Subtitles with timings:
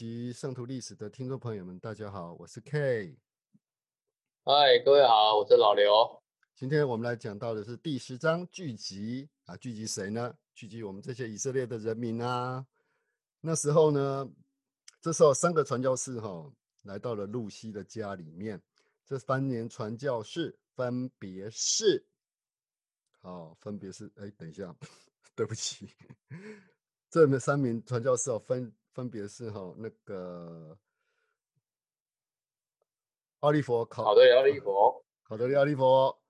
[0.00, 3.18] 各位听后期圣徒历史的听众朋友们，大家好，我是 K。
[4.44, 6.22] 嗨，各位好，我是老刘。
[6.54, 10.34] 今天我们来讲到的是第十章聚集啊，聚集谁呢？
[10.54, 12.66] 聚集我们这些以色列的人民啊。
[13.42, 14.26] 那时候呢，
[15.02, 16.50] 这时候三个传教士哈
[16.82, 18.58] 来到了露西的家里面。
[19.04, 22.02] 这三年传教士分别是，
[23.20, 24.74] 好，分别是，哎，等一下，
[25.36, 25.90] 对不起，
[27.10, 30.76] 这三名传教士哦，分分别是哈那个
[33.40, 36.20] 奥利佛考，好的，奥利佛，考德利奥利佛，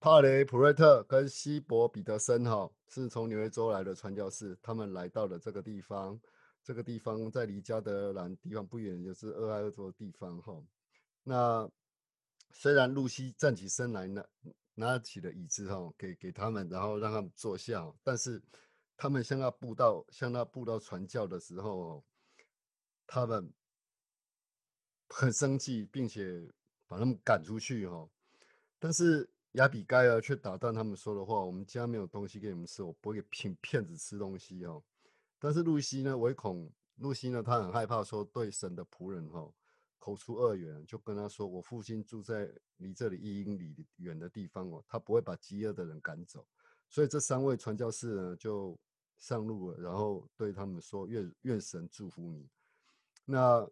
[0.00, 6.20] 帕雷普瑞特跟西伯彼得森哈，是从纽约州来的传教士，他们来到了这个地方，
[6.62, 10.62] 这个地方在离加德兰地方不远，就是俄亥俄州的地方哈，
[11.22, 11.70] 那。
[12.56, 14.24] 虽然露西站起身来拿
[14.74, 18.40] 拿起了椅子哈，给给他们，然后让他们坐下，但是
[18.96, 22.04] 他们向那布道向那布道传教的时候，
[23.06, 23.52] 他们
[25.08, 26.48] 很生气，并且
[26.86, 28.08] 把他们赶出去哈。
[28.78, 34.82] 但是亚比该尔却打断他们说的话：“我们家没有东西给你们吃，我不会给骗骗子吃东西哦。”
[35.38, 39.52] 但是露西呢，唯恐露西呢，她很害怕说对神的仆人哈。
[39.98, 46.46] 口出恶言，就跟他说：“我父亲住在离这里一英里远的地方哦，他不会把饥饿的人赶走。”
[46.88, 48.78] 所以这三位传教士呢，就
[49.16, 52.48] 上路了，然后对他们说：“愿愿神祝福你。”
[53.26, 53.68] 那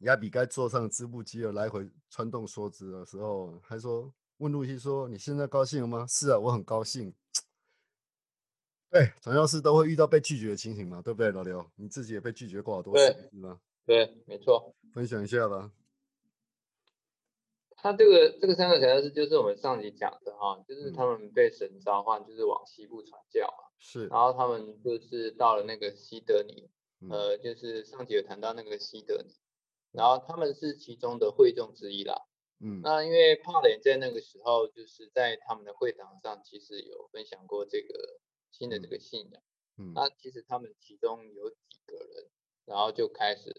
[0.00, 7.12] 亚比该坐上织布机了，来回穿动梭子的时候，还说：“问露西说，你现在高兴了吗？”“是啊，我很高兴。
[8.90, 11.64] ”对，传教士都会遇到被拒绝的情形嘛，对不对，老刘？
[11.76, 13.60] 你自己也被拒绝过好多次，是吗？
[13.86, 14.74] 对，没错。
[14.92, 15.70] 分享一下吧。
[17.82, 23.70] 他这个这个三个传教士就是我们上集讲的哈，就是他们被神召唤，就是往西部传教嘛。
[23.78, 24.06] 是。
[24.08, 26.70] 然后他们就是到了那个西德尼，
[27.10, 29.34] 呃，就是上集有谈到那个西德尼，
[29.92, 32.14] 然后他们是其中的会众之一啦。
[32.60, 32.80] 嗯。
[32.82, 38.20] 那因为帕雷在那个时候就是在他们的会堂上，其实有分享过这个
[38.50, 39.42] 新的这个信仰。
[39.78, 39.92] 嗯。
[39.94, 42.30] 那其实他们其中有几个人。
[42.66, 43.52] 然后就开始，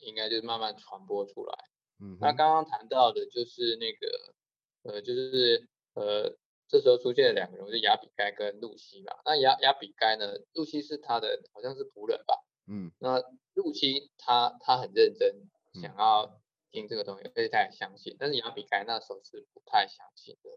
[0.00, 1.54] 应该就是慢慢传播出来。
[2.00, 4.34] 嗯，那刚刚谈到的就是那个，
[4.82, 6.36] 呃，就是呃，
[6.68, 9.14] 这时候出现了两个人，是亚比该跟露西嘛。
[9.24, 12.34] 那亚亚比该呢，露西是他的好像是仆人吧。
[12.66, 13.22] 嗯，那
[13.54, 15.48] 露西他他很认真，
[15.80, 16.40] 想要
[16.70, 18.16] 听这个东西，而且他也相信。
[18.18, 20.50] 但是亚比该那时候是不太相信的。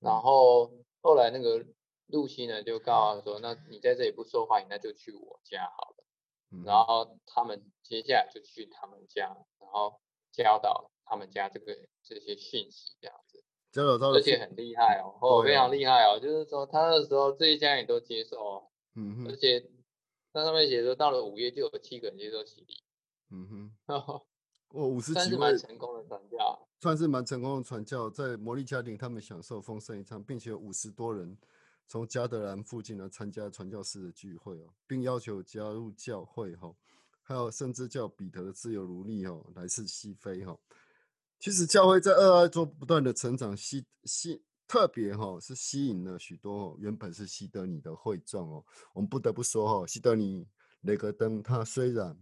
[0.00, 1.64] 然后后来那个
[2.06, 6.04] 露西呢，就告诉他说：“那你在这里不说话，那就去我家好了。”
[6.64, 9.26] 然后他们接下来就去他们家，
[9.60, 10.00] 然后
[10.32, 18.62] 教导他们家这个这些讯息这样子，教导而且很厉害哦，哦非常厉害哦，就是说他那时候这一家也都接受哦，
[18.94, 19.36] 嗯哼，而。
[19.36, 19.70] 且
[20.32, 22.82] 那上面写说到了五月就有七个人接受洗礼，
[23.30, 23.48] 嗯
[23.86, 24.22] 哼，
[24.68, 31.36] 我五十几位成功的传教，算是蛮成功的传教，在魔力家庭他们享受丰盛一餐，并且有五十多人。
[31.90, 36.70] 从加德兰附近来参加传教士的聚会哦，并要求加入教会哈，
[37.28, 40.58] 还有甚至叫彼得的自由奴隶哦来自西非哈。
[41.38, 48.64] 其实教会在二二中不断的成长，吸吸特别哈是吸引了许多原本是西德尼的会众哦。
[48.94, 50.48] 我们不得不说哈，西德尼
[50.80, 52.18] 雷格登他虽然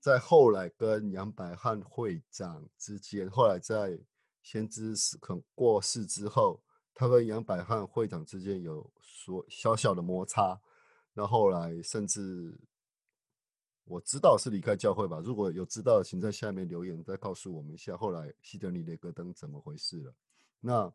[0.00, 4.00] 在后来跟杨百翰会长之间，后来在
[4.42, 6.62] 先知死肯过世之后。
[6.94, 10.60] 他跟杨百翰会长之间有所小小的摩擦，
[11.14, 12.58] 那后来甚至
[13.88, 15.20] 我知道是离开教会吧。
[15.24, 20.14] 如果有知道，请在下面留言，再告诉我们一下后来希德尼雷格登怎么回事了。
[20.60, 20.92] 那。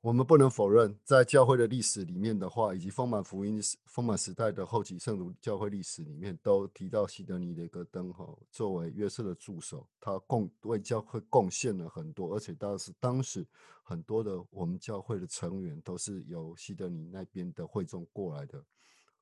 [0.00, 13.44] 我们不能否认，在教会的历史里面的话，以及丰满福音、丰满时代的后期圣徒教会历史里面，都提到西德尼雷格登哈作为约瑟的助手，他贡为教会贡献了很多，而且当时当时
[13.82, 18.64] 很多的我们教会的成员都是由西德尼那边的会众过来的。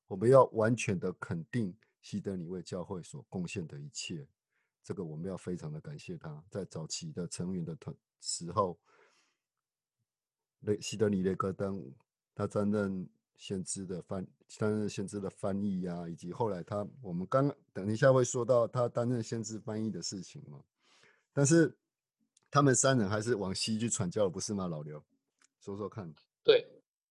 [0.07, 4.27] 我们要完全的肯定西德尼为教会所贡献的一切，
[4.83, 8.79] 这个我们要非常的感谢他，在早期的成员的团时候。
[10.61, 11.93] 雷西德尼雷戈登，
[12.33, 13.07] 他担任
[13.37, 14.25] 先知的翻，
[14.57, 20.63] 担任先知的翻译呀，以及后来他，我们刚等一下会说到他担任先知翻译的事情嘛。
[21.31, 21.77] 但是
[22.49, 24.67] 他们三人还是往西去传教，不是吗？
[24.67, 25.03] 老刘，
[25.59, 26.11] 说说看。
[26.43, 26.67] 对，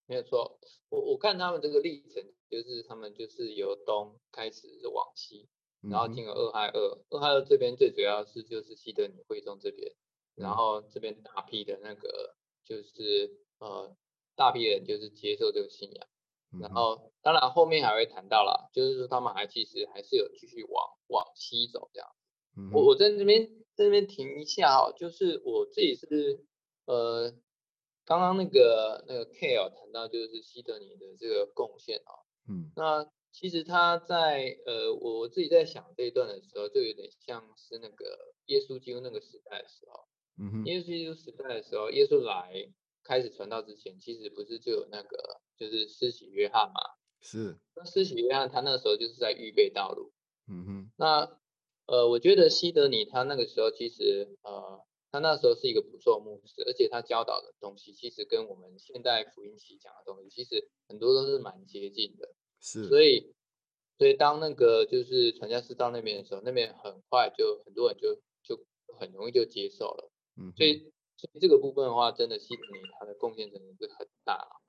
[0.07, 0.59] 没有错。
[0.89, 2.21] 我我看他们这个历程，
[2.51, 5.49] 就是他们就是由东开始往西，
[5.81, 9.95] 然后进了二亥二，二亥二这边最主要是就是西德尼会众这边，
[10.35, 12.37] 然后这边大批的那个。
[12.69, 13.97] 就是呃，
[14.35, 16.09] 大批人就是接受这个信仰，
[16.61, 22.09] 然后当然后面还会谈到了，就是说他们还其实还是有继续往往西走这样。
[22.73, 23.47] 我我在这边
[23.77, 26.45] 在那边停一下哈，就是我自己是
[26.87, 27.33] 呃
[28.05, 40.09] 刚刚那个那个 K 哦谈到就是西德尼的这个贡献啊，嗯，那其实他在呃我自己在想这一段的时候，就有点像是那个耶稣基督那个时代的时候，
[40.39, 42.73] 嗯哼，耶稣基督时代的时候，耶稣来
[43.05, 46.81] 开始传道之前，其实不是就有那个就是施洗约翰嘛，
[47.21, 50.13] 是，那施洗约翰他那时候就是在预备道路，
[50.49, 51.39] 嗯哼，那。
[51.89, 54.81] 呃，我觉得西德尼他那个时候其实，呃，
[55.13, 62.35] 他那时候是一个不错牧师，而且他教导的东西其实跟我们现代福音期讲的东西，其实很多都是蛮接近的。
[62.61, 62.89] 是。
[62.89, 63.33] 所以，
[63.99, 68.65] 所以当那个就是传教士到那边的时候，那边很快就很多人就就
[68.99, 70.11] 很容易就接受了。
[70.37, 70.53] 嗯。
[70.57, 74.61] 所以，所以这个部分的话，真的西德尼他的贡献真的是很大。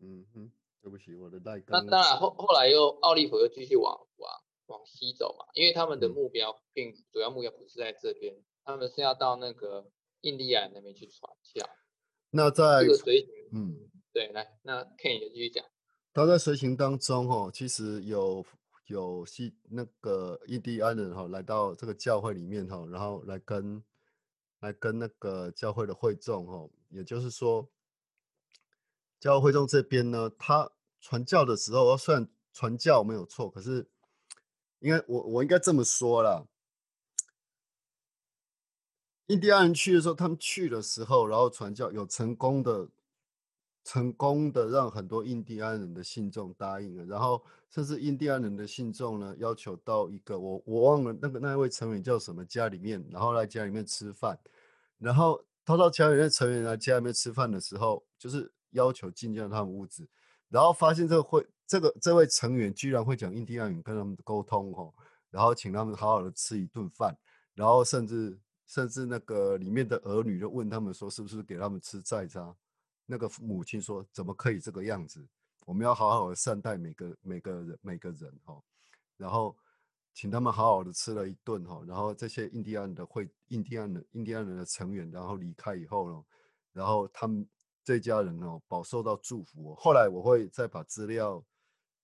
[0.00, 0.52] 嗯哼，
[0.82, 4.40] 对不起，我的代那当然后后来又奥利弗又继续往往。
[4.68, 8.34] 往西走嘛，因为他们的目标并主要目标不是在这边，
[8.64, 9.90] 他们是要到那个
[10.22, 11.68] 印第安那边去传教。
[12.30, 15.64] 那在这个随行，嗯，对，来，那 Ken 也继续讲。
[16.12, 18.44] 他在随行当中，哈，其实有
[18.86, 23.82] 有西那个印第安人哈来到这个教会里面哈，然后来跟
[24.60, 27.68] 来跟那个教会的会众哈，也就是说，
[29.20, 30.70] 教会会众这边呢，他
[31.00, 33.86] 传教的时候，虽然传教没有错，可是。
[34.80, 36.46] 应该我我应该这么说了，
[39.26, 42.88] 印第安人去的时候，他们去的时候，然后传教有成功的，
[43.84, 54.38] 成功的让很多印第安人的信众答应了，然后甚至印第安人的信众呢，要求到一个我我忘了那个那一位成员叫什么家里面，然后来家里面吃饭，
[54.98, 60.06] 然后他到家里面成员来家里面吃饭的时候，就是要求进进他们屋子，
[60.48, 61.46] 然后发现这个会。
[61.66, 64.92] 这个这位成员居然会讲印第安语跟他们沟通哦，
[65.30, 67.16] 然后请他们好好的吃一顿饭，
[67.54, 68.38] 然后甚至
[68.74, 72.52] 甚至那个里面的儿女就问他们说是不是给他们吃菜渣，
[73.06, 75.24] 那个母亲说怎么可以这个样子，
[75.64, 78.60] 我们要好好的善待每个每个人每个人哈，
[79.16, 79.56] 然后
[80.12, 86.24] 请他们好好的吃了一顿哈，然后这些印第安的会印第安人印第安人的成员然后离开以后呢，
[86.72, 87.48] 然后他们
[87.84, 91.44] 这家人哦饱受到祝福，后来我会再把资料。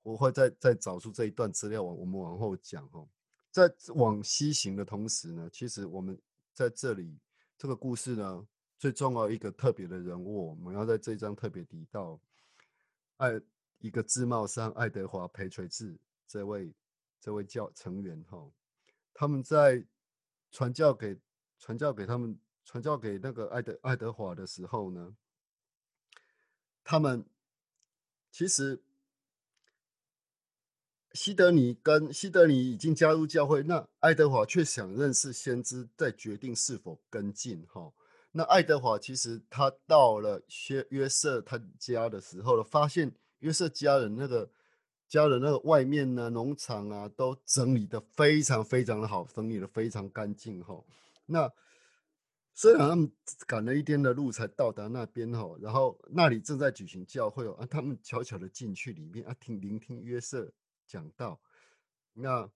[0.03, 3.07] 我会再再找出这一段资料，我我们往后讲哈。
[3.51, 6.19] 在往西行的同时呢，其实我们
[6.61, 7.19] 在这里
[7.57, 8.47] 这个故事呢，
[8.79, 12.21] 最重要一个特别的人物，我们要在这一章特别提到，
[13.17, 13.41] 爱
[13.79, 16.75] 一个自贸商爱德华裴垂志这位
[17.19, 18.53] 这位教成员哈，
[19.15, 19.83] 他们在
[20.51, 21.19] 传教给
[21.59, 25.17] 传教给他们传教给那个爱德爱德华的时候呢，
[26.85, 27.25] 他们
[28.31, 28.83] 其实。
[31.13, 37.67] 西德尼跟西德尼已经加入教会，那爱德华却想认识先知，再决定是否跟进。
[37.69, 37.93] 哈，
[38.31, 44.49] 那爱德华其实他到了约约瑟他家的时候了，发现约瑟家人那个
[45.09, 50.63] 家人那个外面呢，农场啊都整理的非常非常的好，整理的非常干净。
[50.63, 50.81] 哈，
[51.27, 51.53] 那
[52.55, 53.11] 虽然他们
[53.49, 60.53] 赶了一天的路才到达那边，哈，然后那里正在举行教会哦，啊，他们悄悄的进去里面啊，听聆听约瑟。
[60.91, 61.41] 讲到
[62.15, 62.51] 那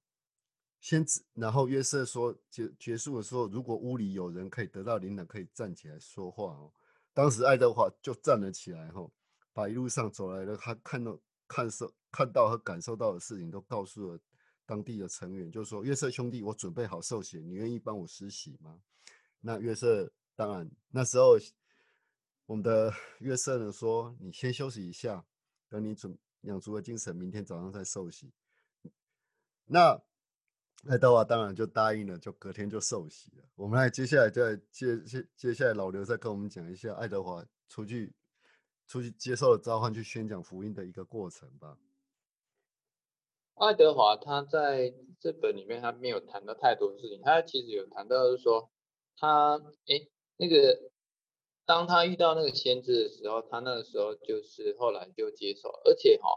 [0.81, 6.73] 先，然后约瑟说结结束的时候，如果屋里有人可以得到灵感，可以站起来说话哦。
[7.13, 9.09] 当时爱德华就站了起来，哈，
[9.53, 14.21] 把一路上走来的他看到、看受、看到和感受到的事情都告诉了
[14.67, 18.83] 当地的成员，就说约瑟兄弟，我准备好受洗，你愿意帮我施洗吗？
[19.41, 21.39] 那约瑟当然那时候
[22.47, 25.25] 我们的 约瑟呢说，你先休息一下，
[25.69, 26.19] 等你准。
[26.45, 28.33] 养足了精神，明天早上再受洗。
[29.67, 30.01] 那
[30.89, 33.45] 爱德华当然就答应了，就隔天就受洗了。
[33.55, 38.15] 我们来接下来再接接接下来老刘再跟我们讲一下爱德华出去
[38.87, 41.79] 出去接受了召唤去宣讲福音的一个过程吧。
[43.55, 48.71] 爱德华他在这本里面他没有谈到太多事情，他其实有谈到是说
[49.17, 50.91] 他哎那个。
[51.67, 56.29] 当他遇到那个先知的时候，他那个时候就是后来就接受，而且哈，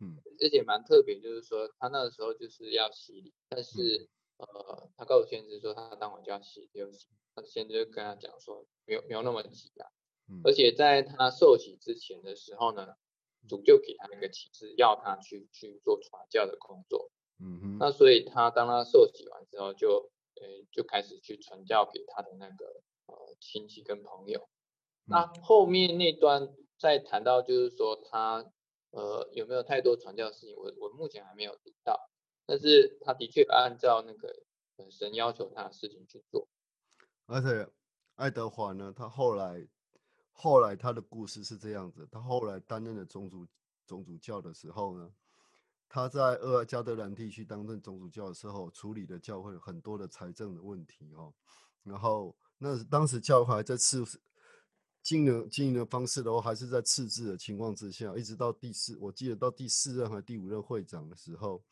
[0.00, 4.08] 嗯，而且蛮特别，就是说他那个时候就是要洗礼，但是
[4.38, 9.86] 呃，他告诉先知说他当晚就要洗，就洗，他先知就跟他讲说没有没有那么急啊，
[10.28, 12.94] 嗯，而且在他受洗之前的时候呢，
[13.48, 20.10] 主就给他那个启示，要他去去做传教的工作，嗯哼，那所以他当他受洗完之后，就
[20.40, 24.48] 呃就开始去传教给他的那个呃亲戚跟朋友。
[25.10, 26.48] 那后面那段
[26.78, 28.44] 再谈到，就是说他
[28.92, 30.56] 呃，有没有太多传教事情？
[30.56, 32.08] 我我目前还没有读到，
[32.46, 34.44] 但是他的确按照那个
[34.90, 36.48] 神要求他的事情去做。
[37.26, 37.70] 而且
[38.14, 39.68] 爱德华呢，他后来
[40.32, 43.46] 后来他的故事是这样子，他后来担任了宗主
[43.86, 45.12] 宗主教的时候呢。
[45.92, 51.34] 他在厄加德兰地区担任总主教的时候，处理的教会很多的财政的问题哦。
[51.82, 54.04] 然后那当时教会还在赤
[55.02, 61.62] 经营经营的方式的话，还是在赤字的情况之下，一直到第四，我记得到第四任和第五任会长的时候，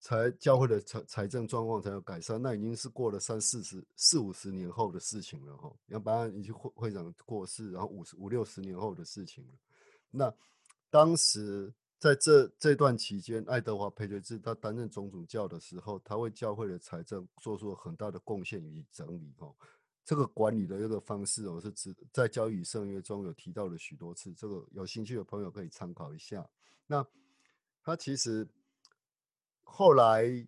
[0.00, 2.40] 才教会的财财政状况才有改善。
[2.40, 5.72] 那已经是过了三四十四五十年后的事情了哈。
[5.86, 9.54] 要不然已经会会长过世，然后五十五六十年后的事情了。
[10.10, 10.34] 那
[10.90, 11.72] 当时。
[11.98, 19.34] 在这这段期间，爱德华培觉志他担任总主教的时候，他为教会的财政做出了很大的贡献与整理。
[19.38, 19.50] 哈，
[20.06, 24.32] 这个管理的一个方式哦，是指在教育圣约中有提到了许多次。
[24.34, 26.48] 这个有兴趣的朋友可以参考一下。
[26.86, 27.04] 那
[27.82, 28.48] 他其实
[29.64, 30.46] 后来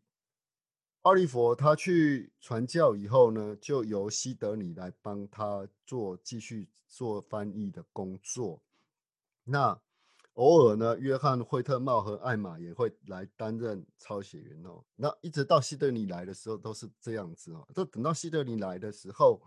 [1.02, 8.62] 奥利佛他去传教以后呢，就由西德尼来帮他做继续做翻译的工作。
[9.42, 9.80] 那
[10.38, 14.84] 偶尔呢，约翰惠特茂和艾玛也会来担任抄写员哦。
[14.94, 17.66] 那一直到希德尼来的时候都是这样子哦。
[17.74, 19.42] 都等到希德尼来的时候，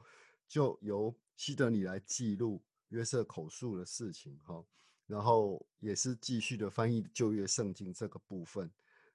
[0.50, 4.62] 就由希德尼来记录约瑟口述的事情哈。
[5.08, 8.70] 然后也是继续的翻译旧约圣经这个部分。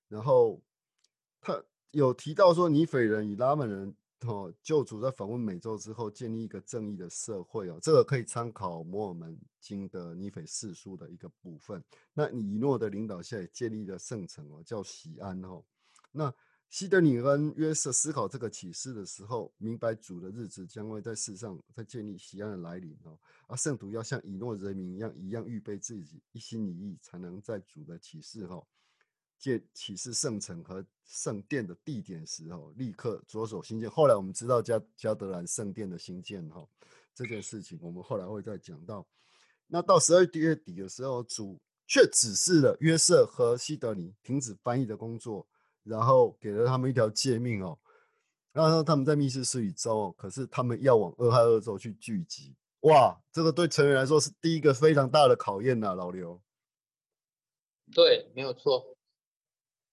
[0.08, 0.62] 然后
[1.42, 3.94] 他有提到说，尼斐人与拉曼人。
[4.22, 11.84] 哦，救主在访问美洲之后，建立一个正义的社会哦，这个可以参考摩尔门经的尼斐四书的一个部分。
[12.14, 15.62] 那以诺的领导下，也建立了圣城哦，叫喜安哦。
[16.12, 16.32] 那
[16.70, 23.16] 西德尼恩约瑟思考这个启示的时候，明白主的日子将会在世上在建立喜安的来临哦。
[23.46, 28.66] 而圣徒要像以诺人民一样，一样预备自己，一心一意，才能在主的启示哦。
[29.38, 33.88] 借启示圣城和圣殿的地点时候，立刻着手兴建。
[33.88, 36.66] 后来我们知道加加德兰圣殿的兴建哈，
[37.14, 39.06] 这件事情我们后来会再讲到。
[39.68, 45.46] 那到十二月底的时候，主却指示了约瑟和西德尼停止翻译的工作，
[45.84, 47.78] 然后给了他们一条诫命哦。
[48.52, 52.54] 然后他们在密室室里州，可是他们要往俄亥俄州去聚集。
[52.80, 56.40] 哇，这个对成员来说是第一个非常大的考验呐，老刘。
[57.92, 58.95] 对，没有错。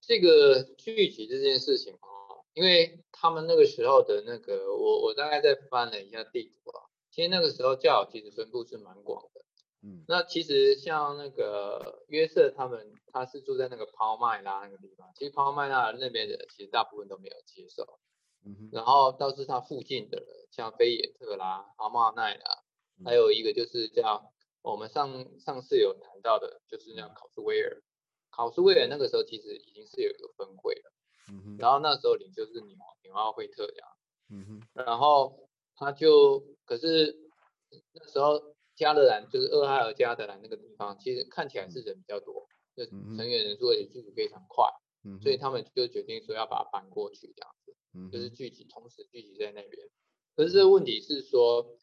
[0.05, 2.07] 这个聚集这件事情啊，
[2.53, 9.41] 因为他们那个时候的那个，我我大概在翻了一下地图啊，其实那个时候教其实分布是蛮广的，
[9.81, 18.00] 嗯，那其实像那个约瑟他们，他是住在那个抛麦拉那个地方，其实抛麦拉那边的其实大部分都没有接受，
[18.45, 22.63] 嗯哼，然后倒是他附近的人，像菲野特啦、阿马奈啦，
[23.05, 27.81] 还有一个就是叫我们上上次有谈到的，就是那考斯威尔。
[28.36, 30.92] 考斯威尔那个时候其实已经是有一个分会了，
[31.32, 33.88] 嗯哼，然后那时候领袖是纽纽奥惠特这样，
[34.30, 37.16] 嗯哼，然后他就可是
[37.94, 44.68] 那时候加德兰就是厄亥尔加德兰那个地方，其实看起来是人比较多，就成员人数也聚集非常快，
[45.04, 49.88] 嗯，所以他们就决定说要把它搬过去这样子，嗯，就是聚集同时聚集在那边，
[50.36, 51.78] 可是这个问题是说，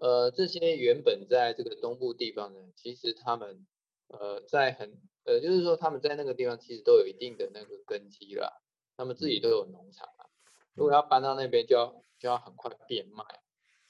[0.00, 3.64] 呃，这些原本在这个东部地方的人，其实他们
[4.12, 8.62] 呃在很呃，就是说他们在那个地方其实都有一定的那个根基了，
[8.96, 10.26] 他们自己都有农场啊。
[10.74, 13.24] 如果要搬到那边，就要就要很快变卖。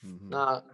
[0.03, 0.65] 嗯，那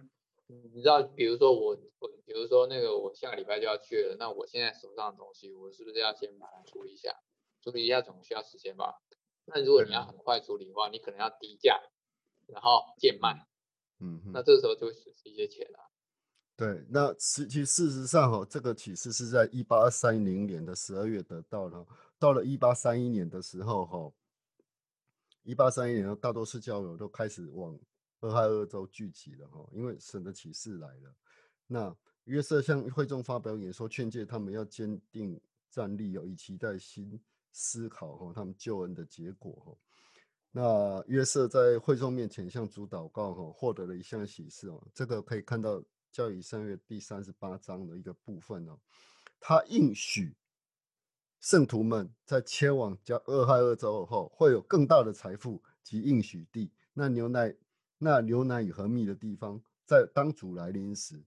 [0.47, 7.15] 你知道，比如说我我，比如说那个我下个礼拜就要去了，那我现在手上的东西，我是不是要先把它处理一下？
[7.61, 9.01] 处理一下总需要时间吧？
[9.45, 11.81] 那如果你要很快处理的话，你可能要低价，
[12.47, 13.45] 然后贱卖。
[13.99, 15.88] 嗯，那这个时候就会损失一些钱了。
[16.59, 21.85] 对，那实其事实上哈，这个启示是在一八三零年的十二月得到的。
[22.19, 24.11] 到了一八三一年的时候哈，
[25.43, 27.79] 一八三一年大多数教友都开始往
[28.19, 31.15] 俄亥俄州聚集了哈，因为神的启示来了。
[31.65, 35.39] 那约瑟向会众发表演说，劝诫他们要坚定
[35.71, 37.17] 站立哦，以期待新
[37.53, 39.77] 思考哈他们救恩的结果哈。
[40.51, 45.81] 那约瑟在会众面前向主祷告哈，获得了一项启示哦，这个可以看到。
[46.11, 48.79] 教育三月第三十八章的一个部分哦，
[49.39, 50.35] 他应许
[51.39, 56.71] 圣徒们在迁往加俄亥俄州后，会有更大的财富及应许地。
[56.93, 57.55] 那牛奶、
[57.97, 61.23] 那牛奶与和蜜的地方，在当主来临时，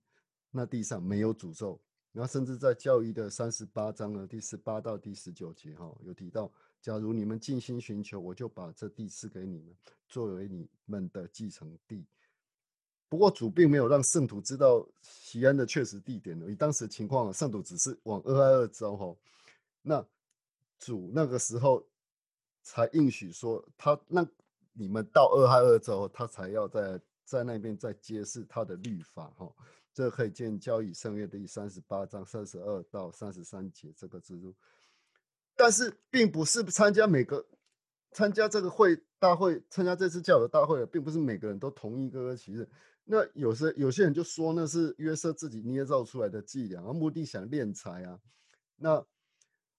[0.50, 1.80] 那地上没有诅咒。
[2.12, 9.74] 然后，甚至在教育的三十八章的第十八到第十九节，哈，有提到：假如你们尽心寻求，我就把这地赐给你们，
[10.08, 12.04] 作为你们的继承地。
[13.12, 19.14] 不过主并没有让圣徒知道西安的确实地点以当时情况，圣徒只是往俄亥俄州哈，
[19.83, 20.02] 那
[20.78, 21.87] 主那个时候
[22.62, 24.26] 才应许说，他那
[24.73, 29.54] 你们到俄亥俄州，他才要在在那边再揭示他的律法哈。
[29.92, 34.54] 这可以见交易圣约第三十八章三十二到三十三节这个制度。
[35.54, 37.45] 但是并不是参加每个
[38.12, 42.66] 参加这个会大会，参加这次教友大会的，并不是每个人都同意哥哥骑士。
[43.04, 48.21] 那有些有些人就说那是约瑟自己捏造出来的伎俩，目的想敛财啊。
[48.76, 49.04] 那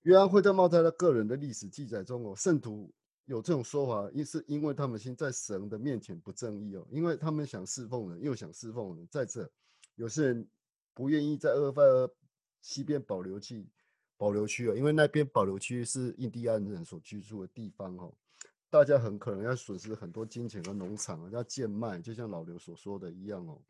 [0.01, 2.93] 约翰惠特茂在他个人的历史记载中哦，圣徒
[3.25, 9.49] 有这种说法，一是因为他们心在神的面前不正义哦，因为他们想侍奉人，又想侍奉人，在这
[9.95, 10.47] 有些人
[10.93, 12.09] 不愿意在厄弗尔
[12.61, 13.67] 西边保留区。
[14.15, 18.13] 保留区哦，因为那边保留区是印第安人所居住的地方哦，
[18.73, 23.61] 大家很可能要损失很多金钱和农场啊，要贱卖，就像老刘所说的一样哦。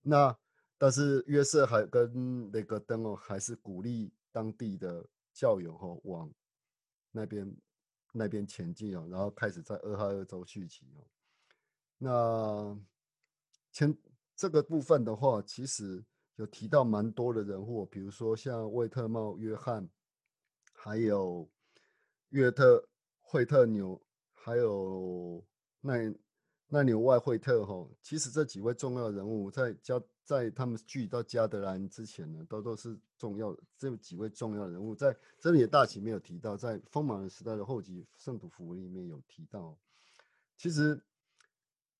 [0.00, 0.34] 那
[0.78, 6.32] 但是约瑟还跟雷格登哦，还是鼓励当地的教友哦往
[7.10, 7.54] 那边
[8.12, 11.04] 那边前进哦，然后开始在俄亥俄州聚集哦。
[11.98, 12.80] 那
[13.72, 13.94] 前
[14.34, 16.02] 这个部分的话，其实。
[16.36, 19.88] 有提到蛮多的人物，比如说像魏特茂约翰，
[20.72, 21.48] 还有
[22.30, 22.88] 约特
[23.20, 24.02] 惠特纽，
[24.44, 25.42] 还有
[25.80, 26.14] 奈
[26.68, 27.88] 奈纽外惠特哈。
[28.02, 33.62] 其实这几位重要人物在加在他们聚到加德兰之前呢，都都是重要的。
[33.78, 39.74] 这几位重要人物在这里的大旗没有提到，在丰满时代的后期圣徒福里面有提到。
[40.58, 41.00] 其实。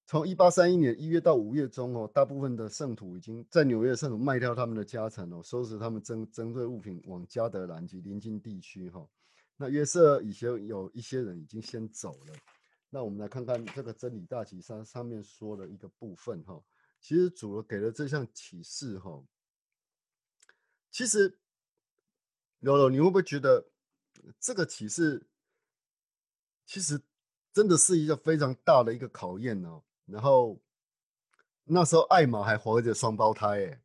[0.07, 9.09] 从一八三一年一月到五月中哦，大部分的圣徒已经在纽约圣徒卖掉他们的家产哦，收拾他们珍珍贵物品往加德兰及邻近地区哈。
[9.65, 12.35] 那约瑟以前有一些人已经先走了。
[12.91, 16.63] 那我们来看看这个真理大旗上上面说的一个部分哈。
[17.01, 19.25] 其实主给了这项启示哈。
[20.91, 21.39] 其实，
[22.61, 23.71] 柔柔，你会不会觉得
[24.39, 25.27] 这个启示
[26.67, 27.01] 其实
[27.51, 29.83] 真的是一个非常大的一个考验呢？
[30.05, 30.61] 然后
[31.65, 33.83] 那时候艾玛还怀着双胞胎，哎，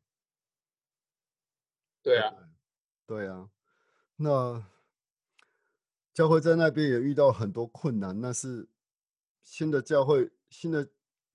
[2.02, 2.34] 对啊，
[3.06, 3.50] 对啊，
[4.16, 4.62] 那
[6.12, 8.68] 教会在那边也遇到很多困难，那是
[9.42, 10.88] 新的教会，新的，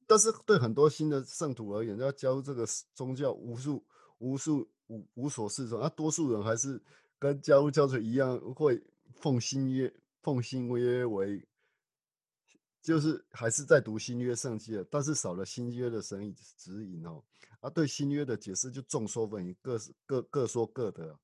[0.06, 3.84] 但是对很多新的圣徒而言，要加入这个宗教，无数
[4.20, 6.82] 无数无无所适从，那多数人还是
[7.18, 8.84] 跟加入教主一样，会
[9.16, 11.48] 奉新约，奉新约为。
[12.82, 17.24] 就是还是在读新约圣经的，但是少了新约的神意指引哦。
[17.60, 21.18] 啊，对新约的解释就众说纷纭，各各各说各的。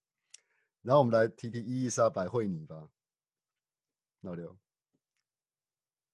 [0.82, 2.90] 然后我们来提提伊丽莎白会你吧，
[4.22, 4.56] 老刘。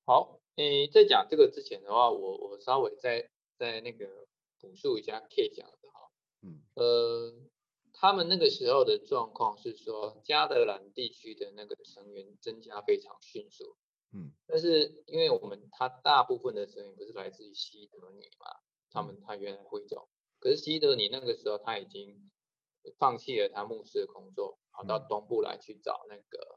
[0.06, 4.28] 好，诶，在讲这个之前的话，我我稍微再再那个
[4.60, 6.12] 补述一下 K 讲的哈。
[6.42, 6.64] 嗯。
[6.76, 7.34] 呃，
[7.94, 13.76] 他们那个时候的状况是说，加德兰地区的那个成员增加非常迅速。
[14.14, 18.46] 嗯，但是因为我们他大部分的成员不是来自于西德尼嘛，
[18.90, 20.08] 他们他原来会走，
[20.40, 22.32] 可是西德尼那个时候他已经
[22.98, 26.57] 放弃了他牧师的工作，跑到东部来去找那个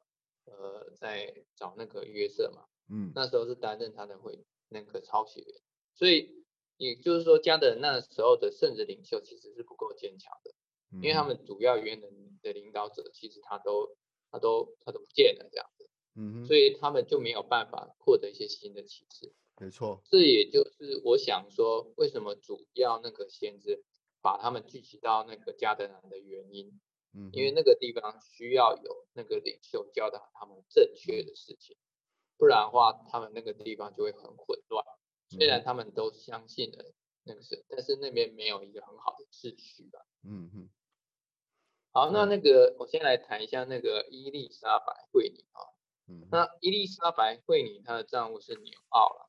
[0.50, 5.60] 呃，在找那个约瑟嘛，嗯，那时候是担任他的会那个抄写员，
[5.94, 6.44] 所以
[6.76, 10.52] 也就是说加德那时候的圣职领袖其实是不够坚强的，
[11.00, 13.96] 因为他们主要原人的领导者其实他都
[14.30, 15.88] 他都他都不见了这样子。
[16.16, 19.32] 嗯，所以他们就没有办法获得一些新的启示。
[19.60, 23.84] 没错，这也就是我想说，为什么主要那个先知
[24.20, 26.80] 把他们聚集到那个加德兰的原因。
[27.12, 31.76] 嗯，因为那个地方需要有那个领袖教导他们正确的事情，
[32.36, 34.84] 不然的话，他们那个地方就会很混乱。
[35.28, 36.92] 虽然他们都相信了
[37.24, 40.00] 那个是，但是那边没有一个很好的秩序吧。
[40.24, 40.70] 嗯嗯。
[41.92, 45.60] 好，那那个我先来谈一下那个伊丽莎白惠妮啊。
[46.08, 49.28] 嗯那伊丽莎白惠妮她的丈夫是纽奥了，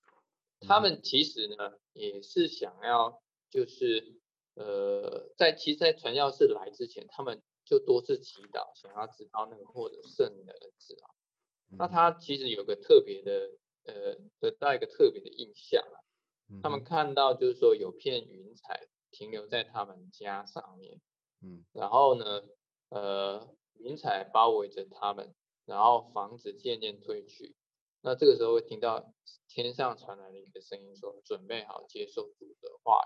[0.67, 4.19] 他们其实呢也是想要，就是
[4.55, 11.07] 呃在其实，在传教士来之前，他们就多次祈祷，想要知道那个获得圣灵的儿子啊。
[11.77, 13.49] 那他其实有个特别的
[13.85, 15.97] 呃得到一个特别的印象啊，
[16.61, 20.99] 他们看到就是说有片云彩停留在他们家上面，
[21.41, 22.43] 嗯，然后呢
[22.89, 25.33] 呃云彩包围着他们。
[25.65, 27.55] 然后房子渐渐退去，
[28.01, 29.13] 那这个时候会听到
[29.47, 32.99] 天上传来了一个声音说：“准备好接受主的话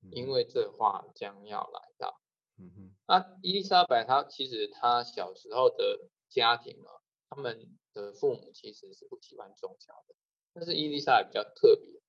[0.00, 2.22] 语，因为这话将要来到。”
[2.58, 2.94] 嗯哼。
[3.06, 6.90] 那伊丽莎白她其实她小时候的家庭啊，
[7.30, 10.14] 他们的父母其实是不喜欢宗教的，
[10.52, 12.00] 但是伊丽莎白比较特别，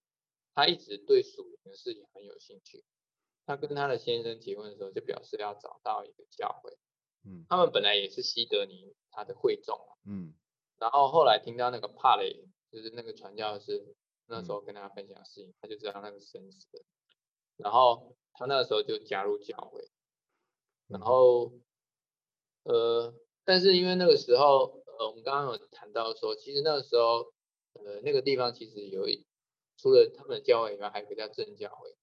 [0.54, 2.84] 她一直对属灵的事情很有兴趣。
[3.46, 6.78] 她跟她的先生结婚的时候，就表示要找到一个教会。
[7.26, 10.34] 嗯，他们本来也是西德尼他的会众嗯，
[10.78, 16.82] 然后后来听到那个帕雷，就是那个传教士，那时候跟他分享事情，他就知道那个生死的。
[17.58, 19.90] 然后他那个时候就加入教会。
[20.90, 21.54] 然后，
[22.64, 23.14] 呃，
[23.46, 27.32] 但是因为那个时候，呃，我们刚刚有谈到说，其实那个时候，
[27.74, 29.26] 呃，那个地方其实有一，
[29.78, 31.96] 除了他们的教会以外，还有一个叫正教会。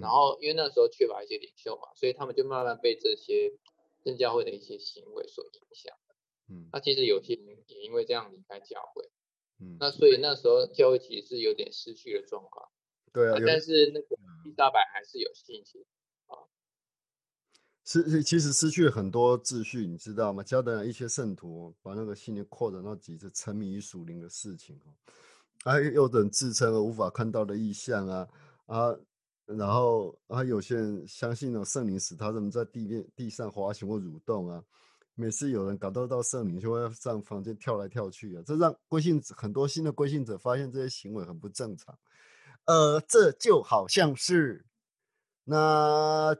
[0.00, 3.52] 然后因为那时候缺乏一些领袖嘛，所以他们就慢慢被这些
[4.02, 5.94] 正教会的一些行为所影响。
[6.48, 9.10] 嗯，那其实有些人也因为这样离开教会。
[9.60, 12.70] 嗯，那所以那时候教会其实是有点失去了状况。
[13.12, 15.84] 对啊，但是那个伊莎白还是有信心。
[17.84, 20.40] 失其实失去了很多秩序，你知道吗？
[20.42, 24.94] 教的一些圣徒把那个信念扩展到极致，沉迷于属灵的事情哦。
[25.64, 28.28] 还有人自称无法看到的意象啊
[28.66, 28.94] 啊，
[29.46, 34.62] 然后啊，有些人相信了圣灵使他怎么在地面地上滑行或蠕动啊。
[35.14, 41.98] 每次有人感受到圣灵，就会上房间跳来跳去啊，这让归信很多新的归信者发现这些行为很不正常。
[42.66, 44.64] 呃，这就好像是
[45.42, 46.36] 那。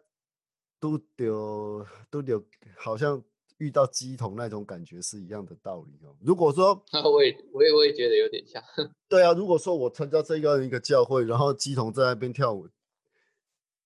[0.82, 2.44] 都丢都丢，
[2.76, 3.22] 好像
[3.58, 6.16] 遇到鸡同那种感觉是一样的道理哦。
[6.20, 8.60] 如果说， 我也我也我也觉得有点像。
[9.08, 12.68] 对啊，如果说我参加这样一个教会，然后鸡同在那边跳舞，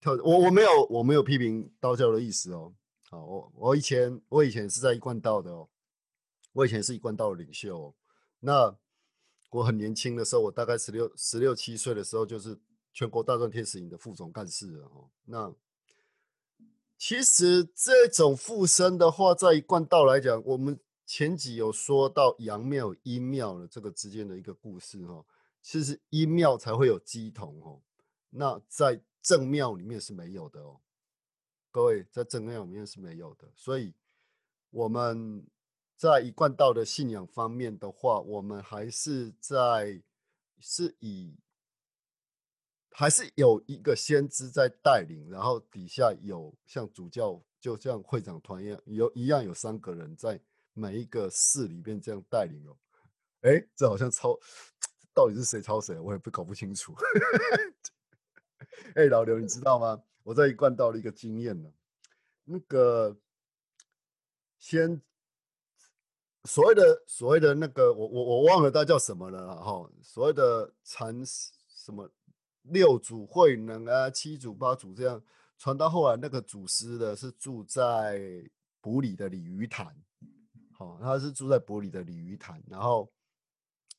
[0.00, 2.72] 跳我我没有我没有批评道教的意思哦。
[3.10, 5.68] 好，我我以前我以前是在一贯道的哦，
[6.54, 7.78] 我以前是一贯道的领袖。
[7.78, 7.94] 哦
[8.40, 8.74] 那
[9.50, 12.58] 我很年轻的时候，我大概十六十六七岁的时候，就是
[12.92, 15.10] 全国大专天使营的副总干事了哦。
[15.24, 15.54] 那
[16.98, 25.24] 其实这种附身的话，在一贯道来讲，我们前几有说到阳庙阴庙的这个之间的一个故事哈。
[25.62, 27.82] 其实阴庙才会有鸡同哦，
[28.30, 30.80] 那在正庙里面是没有的哦。
[31.70, 33.92] 各位在正庙里面是没有的，所以
[34.70, 35.46] 我们
[35.96, 40.02] 在一贯道的信仰方面的话，我们还是在
[40.58, 41.34] 是以。
[42.98, 50.40] 还是有一个先知在带领，然后底下有像主教，就像会长团一样，有一样有三个人在
[50.72, 52.74] 每一个市里边这样带领哦。
[53.42, 54.34] 哎，这好像抄，
[55.12, 56.94] 到底是谁抄谁，我也不搞不清楚。
[58.96, 60.02] 哎，老刘，你知道吗？
[60.22, 61.70] 我在一贯到了一个经验呢，
[62.44, 63.14] 那个
[64.58, 65.02] 先
[66.44, 72.10] 所谓的所谓的那个，我我我忘了他叫什么了哈，所谓的禅什么。
[72.68, 75.22] 六祖慧能啊，七祖八祖这样
[75.56, 78.20] 传到后来，那个祖师呢是住在
[78.80, 79.94] 埔里的鲤鱼潭，
[80.72, 82.62] 好，他是住在埔里的鲤鱼潭。
[82.66, 83.10] 然后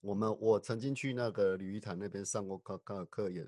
[0.01, 3.47] 我们我曾经去那个鲤鱼潭那边上过课课课，也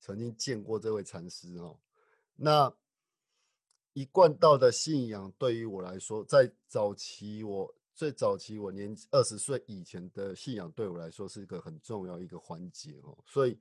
[0.00, 1.78] 曾经见过这位禅师哦。
[2.36, 2.72] 那
[3.92, 13.58] 一贯道的信仰对于我来说，在早期我最早期我年二十岁以前的信仰对我来说是一个很重要一个环节哦，所以。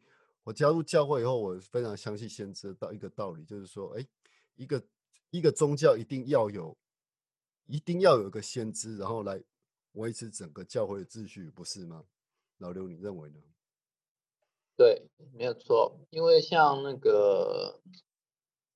[0.49, 4.03] 我加入教会以后，我非常相信先知道一个道理，就是说，哎，
[4.55, 4.83] 一个
[5.29, 6.75] 一个宗教一定要有，
[7.67, 9.43] 一定要有一个先知，然后来
[9.91, 12.03] 维持整个教会的秩序，不是吗？
[12.57, 13.37] 老刘，你认为呢？
[14.75, 15.03] 对，
[15.35, 17.79] 没有错，因为像那个，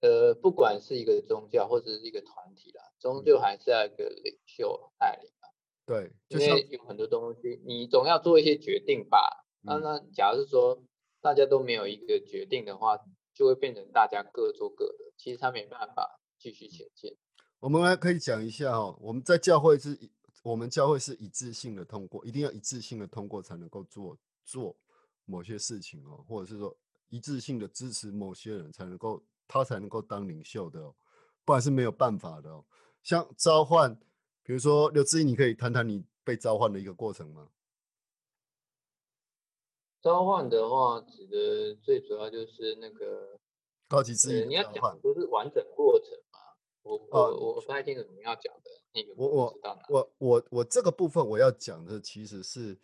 [0.02, 5.50] 呃，不管是一个宗教或者是一个团体啦，终究还是要一个领袖带领啊。
[5.88, 9.48] 对，因为有很多东西，你总要做一些决定吧。
[9.62, 10.80] 那那，假如说。
[11.24, 13.00] 大家都没有一个决定的话，
[13.34, 15.14] 就会变成大家各做各的。
[15.18, 17.18] 其实他没办法继续前进。
[17.62, 19.98] 我们来可以讲一下哈，我们在教会是，
[20.44, 24.76] 我们教会是一致性的通过，一定要一致性的通过才能够做做
[25.24, 30.94] 某些事情哦，或者是说一致性的支持某些人才能够他才能够当领袖的哦，
[31.46, 32.66] 不然是没有办法的哦。
[33.02, 33.98] 像召唤，
[34.44, 37.48] 比如说刘志毅，你可以谈谈你被召唤的一个过程吗？
[40.04, 43.40] 召唤的话，指的最主要就是那个
[43.88, 44.50] 高级资源。
[44.50, 46.40] 你要讲不是完整过程嘛？
[46.82, 49.14] 我我我不太清楚你要讲的那个。
[49.16, 52.78] 我我我我我这个部分我要讲的，其实是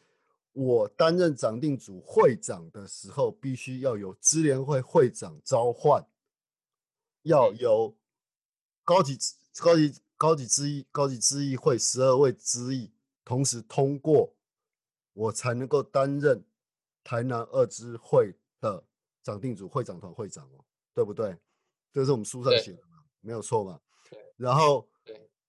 [0.54, 6.08] 我担任长定组会长的时候，必须要有支联会会长召唤，
[7.24, 7.98] 要有
[8.86, 9.18] 高级
[9.60, 12.94] 高级高级资议高级资议会十二位资议
[13.26, 14.34] 同时通过，
[15.12, 16.46] 我才能够担任。
[17.10, 18.84] 台南二支会的
[19.24, 21.36] 长定组会长团会长哦，对不对？
[21.92, 23.82] 这是我们书上写的嘛，没有错嘛。
[24.38, 24.88] 然后，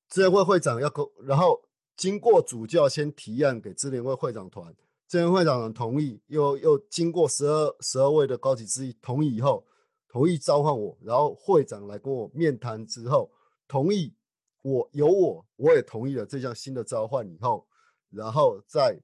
[0.08, 1.62] 支联会会长要跟，然后
[1.98, 4.74] 经过主教先提案给支联会会长团，
[5.06, 9.66] 支联会长的同意，又又经过十二十二位的高级之一同意以后，
[10.08, 13.30] 同意召唤我，然后会长来跟我面谈之后，
[13.68, 14.14] 同意
[14.62, 17.68] 我有我我也同意了这项新的召唤以后，
[18.08, 18.98] 然后在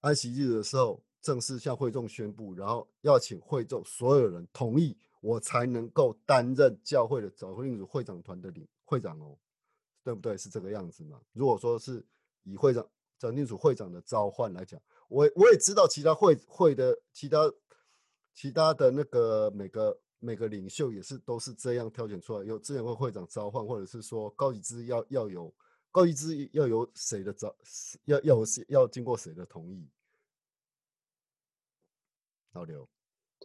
[0.00, 9.36] 安息日的时候正式向会众宣布，然后要请会众所有人同意，我才能够担任教会的总领主会长团的领会长哦，
[10.04, 10.38] 对不对？
[10.38, 11.20] 是这个样子吗？
[11.32, 12.06] 如果说是
[12.44, 17.52] 以会长总领主会长的召唤来讲，我我也知道其他会会的其他
[18.32, 25.52] 其他的那个每个每个领袖也是都是这样挑选出来，有资源会会长召唤，或者是说高级资要要有
[25.90, 27.52] 高级资要有谁的召
[28.04, 28.36] 要要
[28.68, 29.88] 要经过谁的同意。
[32.56, 32.88] 老刘，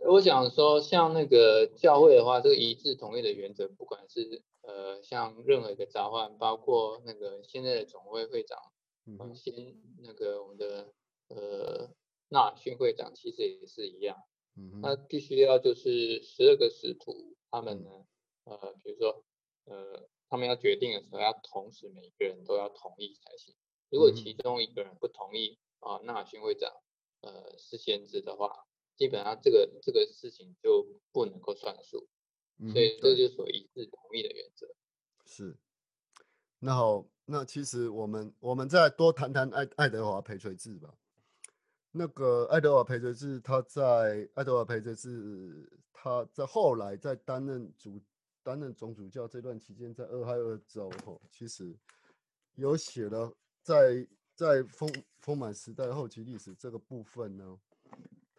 [0.06, 8.58] 我想说，像那个教会的话，这个一致同意的原则，不管是呃，像任何一个召唤，包括那个现在的总会会长，
[9.06, 9.54] 嗯，先
[10.02, 10.94] 那个我们的
[11.28, 11.90] 呃
[12.30, 14.16] 纳逊会长，其实也是一样，
[14.56, 17.90] 嗯，那必须要就是十二个使徒，他们呢，
[18.46, 19.26] 呃，比如说
[19.66, 23.54] 呃，他们要决定的时候，要同时每个人都要同意才行。
[23.90, 26.72] 如果其中一个人不同意啊，纳尔逊会长
[27.20, 28.66] 呃是先知的话。
[28.98, 32.08] 基本上这个这个事情就不能够算数，
[32.72, 34.68] 所以这就属于一致同意的原则。
[35.26, 35.58] 是，
[36.60, 40.94] 那好，那其实我们我们再多谈谈爱爱德华培垂治吧。
[41.92, 48.00] 那个爱德华培垂治，他在爱德华培垂治，他在后来在担任主
[48.44, 51.76] 担任总主教这段期间，在俄亥俄州吼，其实
[52.56, 54.88] 有写了在在丰
[55.20, 57.60] 丰满时代后期历史这个部分呢。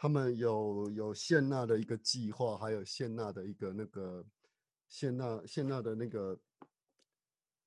[0.02, 4.26] 他们有有谢纳的一个计划，还有谢纳的一个那个
[4.88, 6.36] 谢纳谢纳的那个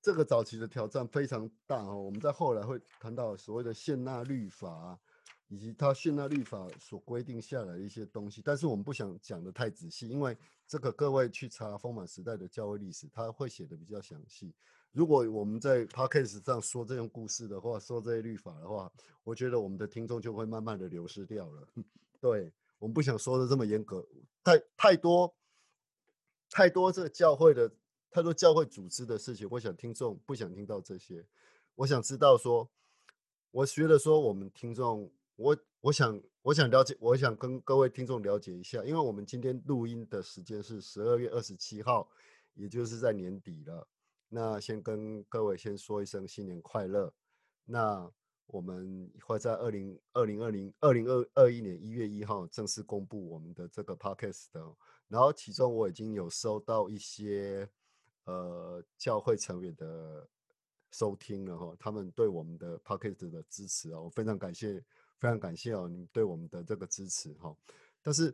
[0.02, 1.96] 这个早期的挑战非常大哦。
[1.96, 5.00] 我们在后来会谈到所谓的谢纳律法，
[5.48, 8.42] 以及他谢纳律法所规定下来的一些东西。
[8.44, 14.54] 但是我们不想讲的太仔细，因为这个各位去查丰满时代的教会历史，他会写的比较详细。
[14.92, 18.92] 如果我们在 podcast 上说这种故事的话，说这些律法的话，
[19.24, 21.68] 我觉得我们的听众就会慢慢的流失掉了。
[22.20, 24.06] 对我们不想说的这么严格，
[24.44, 25.36] 太太多
[26.50, 27.72] 太多这个教会的
[28.12, 31.26] 太多教会组织的事情，我想听众不想听到这些。
[31.76, 32.70] 我想知道说，
[33.52, 42.10] 我觉得说我们听众，我我想我想了解，我想跟各位听众了解一下，因为我们今天录音的时间是十二月二十七号，
[42.54, 43.88] 也就是在年底了。
[44.30, 47.14] 那先跟各位先说一声新年快乐。
[47.66, 48.12] 那。
[48.48, 54.62] 我们会在二零二零二零二零二二一年一月一号正式公布我们的这个 podcast 的，
[55.08, 57.68] 然后其中我已经有收到一些
[58.26, 60.28] 呃教会成员的
[60.92, 64.80] 收听了哈，他们对我们的 podcast 的支持啊，我非常感谢，
[65.18, 67.54] 非常感谢哦，你对我们的这个支持哈。
[68.02, 68.34] 但是，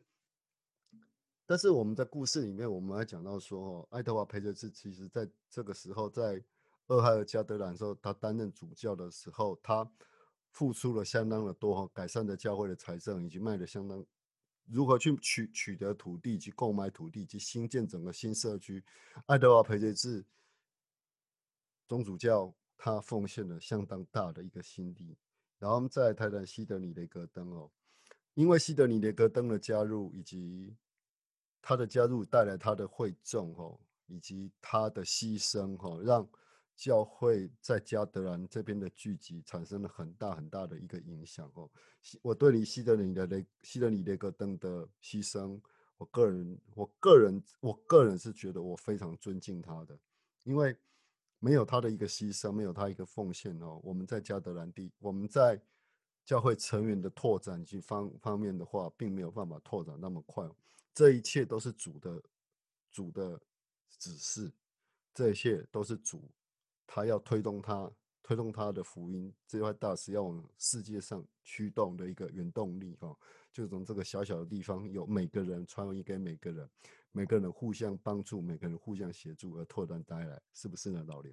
[1.46, 6.44] 但是我们在故事里面，我们还讲到说，爱德华培哲是其实在这个时候在。
[6.92, 9.90] 俄亥俄加德兰时候，他担任主教的时候，他
[10.50, 14.06] 付出了相当的多哈，改善的教会的财政，以及卖了相当
[14.68, 18.84] 如何去取取得土地及购买土地及新建整个新社区。
[19.26, 20.26] 爱德华培杰治
[21.88, 25.18] 宗主教他奉献了相当大的一个心力。
[25.60, 27.72] 然后我们再谈谈西德尼雷格登哦，
[28.34, 30.76] 因为西德尼雷格登的加入以及
[31.62, 36.28] 他的加入带来他的会众哦，以及他的牺牲哈，让
[36.82, 41.70] 教会在加德兰这边的聚集产生了很大很大的一个影响哦。
[42.24, 45.62] 我对你西德尼的雷西德尼雷格登的牺牲，
[46.00, 49.96] 我个人我个人我个人是觉得我非常尊敬他的，
[50.44, 50.76] 因为
[51.38, 55.62] 没有他的一个牺牲，没有他一个奉献哦，我们在加德兰地，我们在
[56.26, 60.50] 教会成员的拓展及方方面的话，并没有办法拓展那么快。
[60.96, 62.24] 这一切都是主的
[62.90, 63.40] 主的
[64.00, 64.52] 指示，
[65.14, 66.28] 这一切都是主。
[66.94, 67.90] 他要推动他，
[68.22, 73.18] 推动他的福音这块大石要往世界上驱动的一个原动力哈，
[73.50, 76.70] 就从这个小小的地方，有每个人传一给每个人，
[77.14, 81.32] 每个人互相帮助，每个人互相协助而拓展带来，是不是呢，老刘？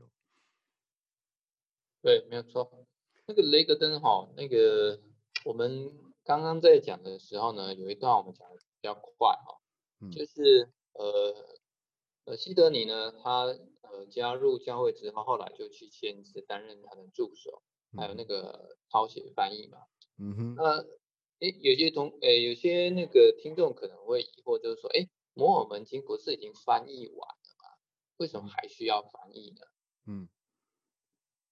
[2.03, 2.87] 对，没有错。
[3.27, 4.97] 那个雷格登哈，那个
[5.44, 5.92] 我们
[6.23, 9.61] 刚刚在讲的时候呢，有一段我们讲的比较快哈，
[10.12, 11.58] 就是呃
[12.29, 13.57] 呃西德尼呢，他。
[13.91, 17.62] 呃，加入教会之后，后来就去签字，担任他的助手，
[17.97, 19.79] 还有那个抄写翻译嘛。
[20.19, 20.55] 嗯哼。
[20.57, 20.85] 那，
[21.38, 27.79] 诶，有些同，诶，有些那个听众可能会疑惑，就是说，诶，摩尔门经不是已经翻译完了吗？
[28.19, 29.62] 为什么还需要翻译呢？
[30.07, 30.29] 嗯。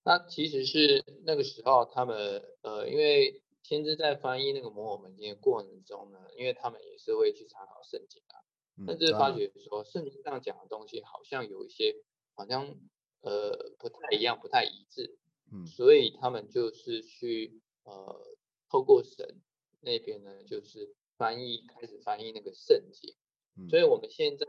[0.05, 8.45] 那其实是那个时候，他们，呃，因为先知在翻译那个摩尔门经的过程中呢，因为他们也是会去参考圣经啊，
[8.87, 12.03] 但是发觉说圣经上讲的东西好像有一些
[12.35, 12.77] 好像
[13.21, 15.17] 呃不太一样，不太一致，
[15.53, 18.37] 嗯，所以他们就是去呃
[18.69, 19.41] 透过神
[19.81, 23.15] 那边呢，就是翻译开始翻译那个圣经，
[23.69, 24.47] 所以我们现在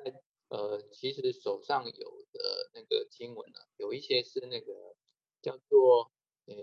[0.50, 4.96] 呃其实手上有的那个经文呢，有一些是那个
[5.42, 6.12] 叫做
[6.46, 6.56] 呃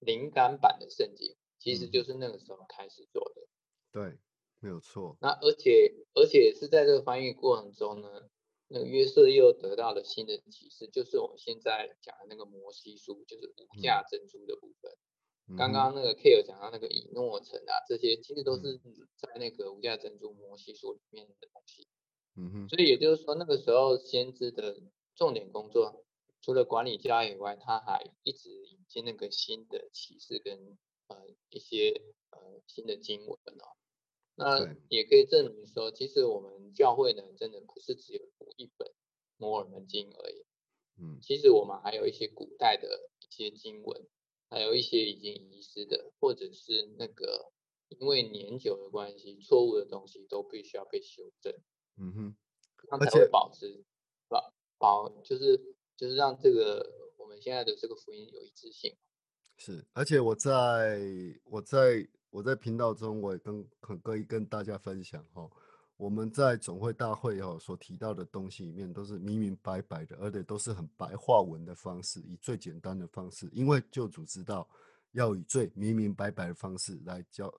[0.00, 1.36] 灵感版的圣经。
[1.62, 3.46] 其实就是那个时候开始做的，
[3.92, 4.18] 对，
[4.62, 5.16] 没有错。
[5.20, 8.30] 那而且而且是在这个翻译过程中呢，
[8.68, 14.96] 那个约瑟又得到了新的启示，就是我们现在讲的那个摩西书，就是五架珍珠的部分。
[15.58, 18.78] 刚刚那个 K 有讲到那个以诺城啊，这些其实都是
[19.16, 21.88] 在那个五架珍珠摩西书里面的东西。
[22.36, 22.68] 嗯哼。
[22.68, 24.80] 所以也就是说，那个时候先知的
[25.16, 26.04] 重点工作，
[26.40, 30.78] 除了管理家以外，他还一直引进那个新的启示跟。
[31.08, 31.18] 呃，
[31.50, 33.76] 一些呃新的经文哦，
[34.34, 38.90] 那也可以证明说，其实我们教会呢，真的不是只有读一本
[39.36, 40.44] 摩尔门经而已。
[40.98, 44.06] 嗯，其实我们还有一些古代的一些经文，
[44.48, 47.52] 还有一些已经遗失的，或者是那个
[47.88, 51.52] 因为年久的关系，错误的东西都必须要被修正。
[51.96, 52.36] 嗯哼，
[52.88, 53.84] 它才会保持
[54.28, 58.96] 保保，就是就是让这个我们现在的这个福音有一致性。
[59.56, 61.00] 是，而且我在
[61.44, 65.46] 我在我在频道中，我也跟很可以跟大家分享哈，
[65.98, 74.66] 我们在总会大会哈所提到的东西里面，都是明明白白的，而且都是很白话文的方式，以最简单的方式，因为救主知道
[75.10, 77.52] 要以最明明白白的方式来教，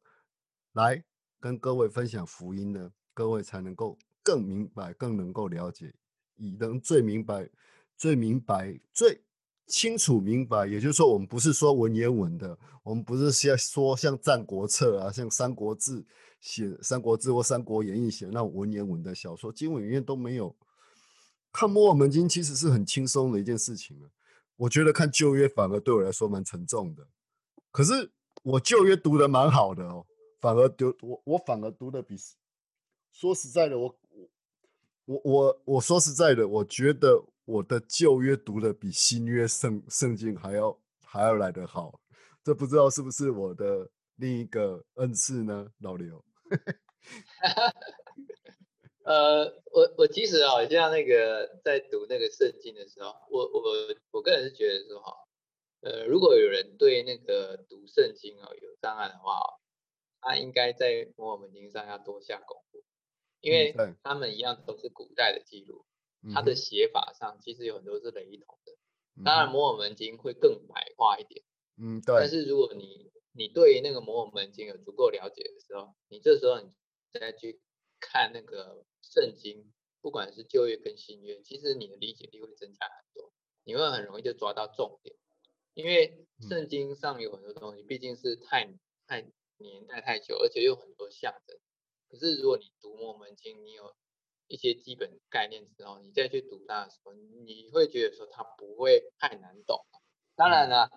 [0.72, 1.04] 来
[1.40, 5.94] 跟各位分享福音呢，各位才能够更明白，更能够了解，
[6.36, 7.48] 以能最明白、
[7.96, 9.24] 最明白、最。
[9.66, 16.02] 清楚明白，也就是说，我们不是说文言文的，我们不是像说像《战国策》啊，像《三国志》
[16.42, 20.56] 写《三国志》或《三国演义》写那文言文的小说，经文里面都没有。
[21.52, 24.06] 看《摩尔门经》其实是很轻松的一件事情啊。
[24.58, 27.08] 我觉得看旧约反而对我来说蛮沉重的，
[27.72, 28.12] 可是
[28.44, 30.06] 我旧约读的蛮好的哦，
[30.42, 32.16] 反而读我我反而读的比
[33.12, 34.30] 说实在的，我我
[35.06, 37.24] 我我我说实在的，我觉得。
[37.46, 42.00] 我的旧约读的比新约圣圣经还要还要来得好，
[42.44, 45.70] 这不知道是不是我的另一个恩赐呢？
[45.80, 46.24] 老刘，
[49.04, 53.62] 呃，我我其实啊，像那个在读那个圣经的时候，我我
[54.12, 55.14] 我个人是觉得说哈，
[55.82, 59.42] 呃，如果有人对那个读圣经哦有障碍的话，
[60.22, 62.82] 他应该在摩尔门经上要多下功夫，
[63.42, 65.86] 因为他们一样都是古代的记录。
[66.32, 68.78] 它的写法上其实有很多是雷同的，
[69.26, 71.44] 当然摩尔门经会更白话一点，
[71.78, 72.16] 嗯，对。
[72.20, 76.72] 但是如果你你对那个摩尔门经有足够了解的时候，你这时候你
[77.12, 77.60] 再去
[78.00, 83.34] 看那个圣经，不管是旧约跟新约，其实你的理解力会增加很多，
[83.64, 85.16] 你会很容易就抓到重点，
[85.74, 88.74] 因为圣经上有很多东西毕竟是太
[89.08, 89.22] 太
[89.58, 91.58] 年代太久，而且有很多象征。
[92.10, 93.96] 可是如果你读摩尔门经，你有
[94.54, 97.12] 一些基本概念之后，你再去读它的时候，
[97.44, 99.84] 你会觉得说它不会太难懂。
[100.36, 100.92] 当然了，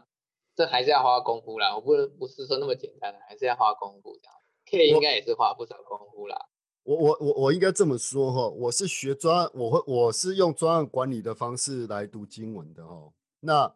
[0.54, 1.74] 这还是要花功夫啦。
[1.74, 4.34] 我不不是说那么简单的，还是要花功夫这样。
[4.66, 6.36] K 应该也是花不少功夫啦。
[6.82, 13.10] 我我我我应该这么说哈，我是学专，我会我是用专案管理的方式来读经文的哈。
[13.40, 13.74] 那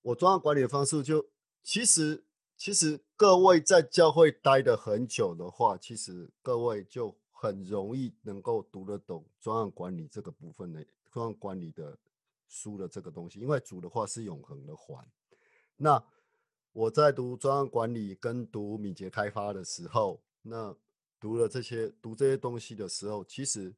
[0.00, 1.28] 我专案管理的方式就
[1.62, 2.24] 其实
[2.56, 7.14] 其实各位在教会待的很久的话，其实各位就。
[7.38, 11.98] 很容易能够读得懂专案管理这个部分的专案管理的
[12.48, 15.06] 书的这个东西，因为主的话是永恒的环。
[15.76, 16.02] 那
[16.72, 20.74] 我在读专案管理跟读敏捷开发的时候，那
[21.20, 23.74] 读了这些读这些东西的时候，其实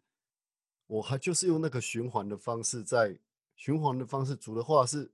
[0.87, 3.19] 我还就是用那个循环的方式，在
[3.57, 5.11] 循环的方式，主的话是。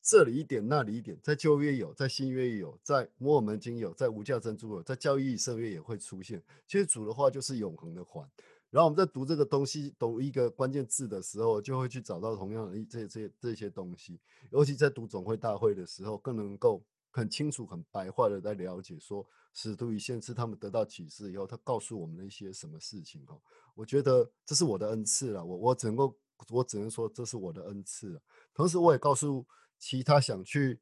[0.00, 6.42] 这里一点，那里一点，在旧约有，在新约有，在摩尔门经有，在无价珍珠有，在教义圣约也会出现。
[6.66, 8.26] 其实主的话就是永恒的环。
[8.70, 14.18] 然后我们在读这个东西，读一个关键字的时候，就会去找到同样的这这这些东西。
[14.50, 23.24] 尤其在读总会大会的时候，更能够很清楚、很白话的在了解说，使徒与先知他们得到启示以后，他告诉我们的一些什么事情。
[23.26, 23.38] 哈，
[23.74, 25.44] 我觉得这是我的恩赐了。
[25.44, 26.14] 我我只能够，
[26.50, 28.20] 我只能说这是我的恩赐。
[28.54, 29.46] 同时，我也告诉。
[29.78, 30.78] 其他想去，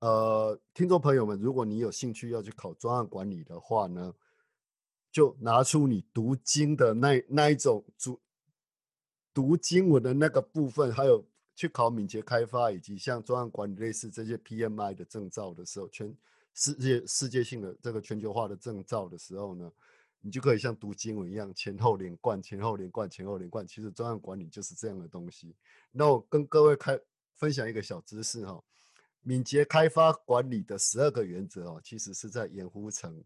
[0.00, 4.14] 呃，听众朋友们，如果你有兴趣要去考专案管理的话呢，
[5.10, 8.20] 就拿出你读经的那那一种主
[9.32, 11.24] 读经文的那个部分，还有
[11.54, 16.16] 去考敏捷开发以及像专案管理类似这些 PMI 的证照的时候，全
[16.52, 19.72] 世界世界性的这个全球化的证照的时候呢，
[20.20, 23.66] 你就可以像读经文一样前后连贯，前后连贯，前后连贯。
[23.66, 25.54] 其实专案管理就是这样的东西。
[25.90, 26.98] 那我跟各位开
[27.36, 28.62] 分享一个小知识哈，
[29.22, 33.22] 敏捷开发管理的十二个原则哦，其实是在盐湖城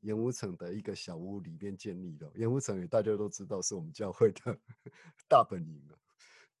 [0.00, 2.30] 盐湖城的一个小屋里面建立的。
[2.34, 4.58] 盐湖城也大家都知道是我们教会的
[5.28, 5.96] 大本营啊，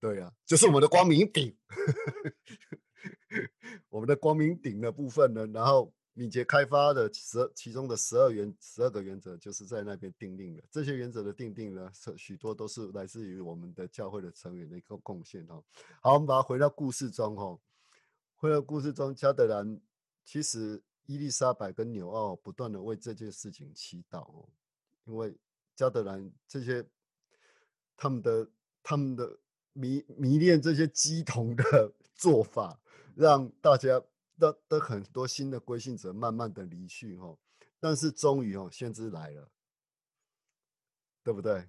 [0.00, 1.56] 对呀，就是我们的光明顶，
[3.88, 5.92] 我们的光明顶的部分呢，然后。
[6.18, 10.62] 敏捷开发的十其中的十二原十二个原则，就是在那边定定的。
[10.70, 15.62] 这些原则的定定呢，是许多都是来自于我们的教会的成员的一个贡献哦。
[16.00, 17.60] 好，我们把它回到故事中哦。
[18.36, 19.78] 回到故事中，加德兰
[20.24, 24.48] 其实伊丽莎白跟纽奥不断的为这件事情祈祷哦，
[25.04, 25.36] 因为
[25.74, 26.82] 加德兰这些
[27.94, 28.48] 他们的
[28.82, 29.38] 他们的
[29.74, 32.80] 迷迷恋这些鸡同的 做法，
[33.14, 34.02] 让大家。
[34.38, 37.36] 的的很多新的归信者慢慢的离去哈，
[37.80, 39.50] 但是终于哦，先知来了，
[41.22, 41.68] 对不对？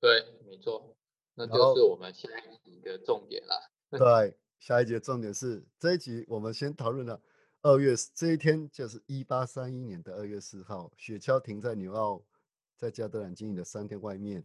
[0.00, 0.96] 对，没错，
[1.34, 3.70] 那就是我们下一集的重点了。
[3.90, 7.22] 对，下一节重点是这一集我们先讨论了
[7.62, 12.24] 二月这一天，就是一八三一年的二月四号，雪橇停在纽奥
[12.76, 14.44] 在加德兰经营的商店外面，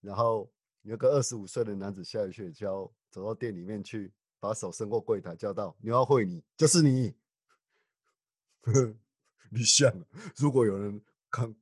[0.00, 0.50] 然后
[0.82, 4.12] 有个二十五岁的男子下了雪橇，走到店里面去。
[4.38, 7.14] 把手伸过柜台，叫道：“牛要会你，就是你。
[9.50, 10.04] 你像，
[10.36, 11.54] 如果有人看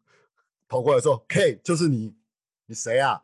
[0.67, 2.17] 跑过来说：‘K，就是你，
[2.67, 3.23] 你谁啊？’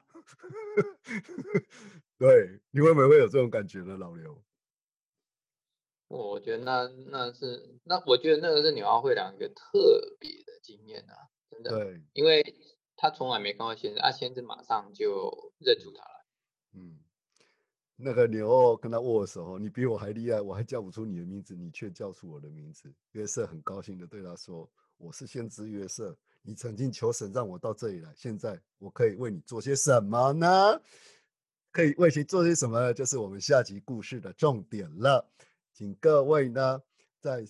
[2.19, 4.43] 对，你会不会有这种感觉呢，老刘？
[6.09, 11.71] 我觉得那那是那，我觉得那个是牛奥会两个特别的经验啊，真的。
[11.71, 12.45] 对，因为
[12.97, 16.27] 他从来没看过先生，啊，先生马上就认出他了。
[16.75, 16.99] 嗯。
[18.03, 22.91] 那个牛跟他握手，你比我还厉害，我还叫不出你的名字，你却叫出我的名字。
[23.13, 30.81] 约瑟很高兴的对他说：“我是先知约瑟，你曾经求神让我到这里来，现在我可以为你做些什么呢？
[31.71, 32.95] 可以为其做些什么呢？
[32.95, 35.31] 就是我们下集故事的重点了。
[35.75, 36.81] 请各位呢，
[37.21, 37.45] 在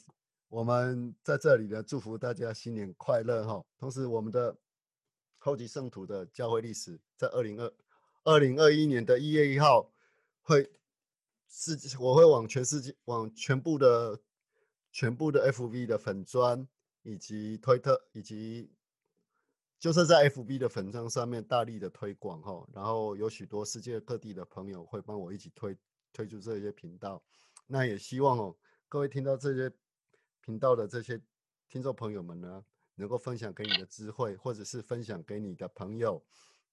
[0.49, 3.65] 我们在这里呢，祝福大家新年快乐哈！
[3.79, 4.57] 同时，我们的
[5.39, 7.73] 后级圣徒的教会历史，在二零二
[8.25, 9.89] 二零二一年的一月一号。
[10.43, 10.71] 会
[11.49, 14.21] 世界，我会往全世界，往全部的
[14.93, 16.67] 全部的 FV 的粉砖，
[17.03, 18.73] 以及推特，以及
[19.79, 22.67] 就是在 FB 的粉砖上面大力的推广哈。
[22.73, 25.77] 然后有许多世界各地的朋友会帮我一起推
[26.13, 27.23] 推出这些频道。
[27.67, 28.57] 那也希望哦，
[28.89, 29.73] 各位听到这些
[30.41, 31.21] 频道的这些
[31.69, 32.65] 听众朋友们呢，
[32.97, 36.25] 能够分享给你的智慧，或者是分享给你的朋友。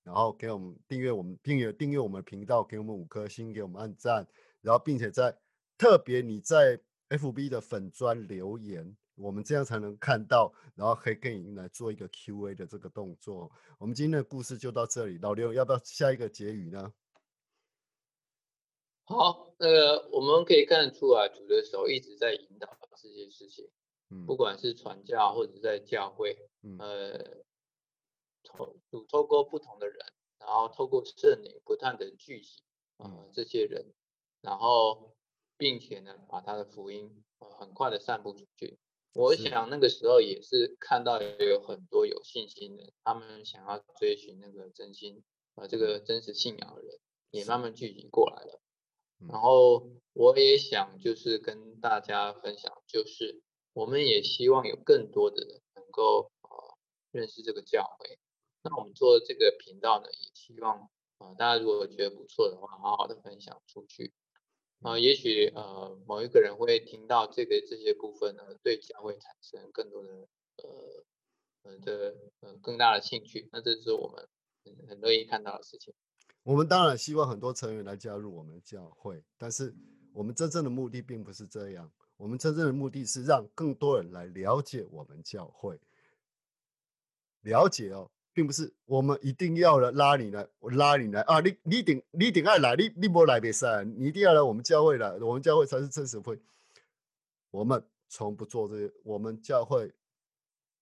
[0.07, 4.25] 然后给我们订阅我们订阅订阅我们的频道，给我们五颗星，给我们按赞，
[4.61, 5.37] 然后并且在
[5.77, 6.79] 特别你在
[7.09, 13.51] FB 的粉砖留言，我们这样才能看到，然后可以跟你来做一个 Q&A 的这个动作。
[13.77, 16.93] 我们今天的故事就到这里，老刘要不要下一个结语呢？
[19.03, 23.69] 好，那个我们可以看得出来，主的手一直在引导这些事情，
[24.09, 26.33] 嗯，不管是传教或者在教会，
[26.79, 27.45] 呃。
[28.47, 29.97] 透主透过不同的人，
[30.39, 32.61] 然后透过圣灵不断的聚集
[32.97, 33.93] 啊这些人，
[34.41, 35.15] 然后
[35.57, 38.79] 并且呢把他的福音很快的散布出去。
[39.13, 45.23] 我想那个时候也是看到有很多有信心的，他们想要追寻那个真心
[45.55, 46.99] 啊这个真实信仰的人
[47.31, 48.61] 也慢慢聚集过来了。
[49.27, 53.41] 然后我也想就是跟大家分享，就是
[53.73, 56.77] 我们也希望有更多的人能够啊
[57.09, 58.19] 认识这个教会。
[58.69, 64.13] 那我们做这个频道呢，也希望啊，大家如果觉得不错的话，好好的分享出去
[64.81, 71.05] 啊，也许呃某一个人会听到这个这些部分呢，对教会产生更多的呃
[71.63, 74.27] 呃的呃更大的兴趣，那这是我们
[74.63, 75.93] 很很乐意看到的事情。
[76.43, 79.73] 我们当然希望很多成员来加入我们的教会，但是
[80.13, 85.79] 我们真正的目的并不是这样，我们真正的目的是让更多人来了解我们教会，
[87.41, 88.09] 了解哦。
[88.37, 91.39] 并不是我们一定要来拉你来，我拉你来啊！
[91.39, 96.39] 你你顶你顶爱来，你你不来别赛，你一定要来我们教会来，我们教会才是真实会。
[97.49, 99.91] 我们从不做这些，我们教会，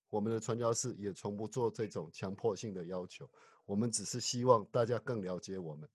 [0.10, 3.26] 我们的传教士也从不做这种强迫性的要求。
[3.66, 5.88] 我们只是希望大家更了解我们。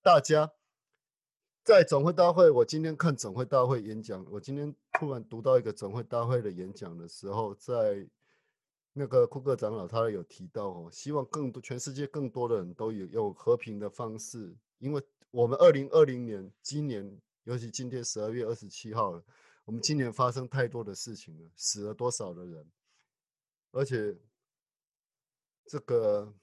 [0.00, 0.50] 大家
[1.62, 8.08] 在总会大会，我今天看总会大会演讲，我今天突然读到一个总会大会的演讲的时候，在。
[8.94, 19.24] 那个库克长老他有提到哦，希望更多全世界更多的人都有用和平的方式，因为我们二零二零年今年，尤其今天十二月二十七号了，
[19.64, 22.70] 我们今年发生太多的事情了，死了多少的人，
[23.70, 24.14] 而且
[25.64, 26.34] 这个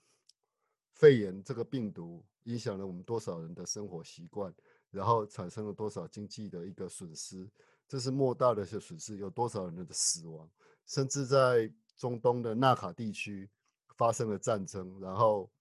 [0.94, 4.52] 肺炎这个病毒影响了我们多少人的生活习惯，
[4.90, 7.48] 然后产生了多少经济的一个损失，
[7.88, 10.50] 这是莫大的一些损失，有多少人的死亡，
[10.88, 13.48] 甚至在中东的纳卡地区
[13.96, 15.52] 发生了战争，然后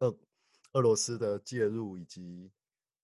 [0.00, 0.18] 俄
[0.72, 2.50] 俄罗斯的介入以及